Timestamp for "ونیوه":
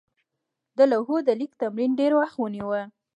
2.37-2.81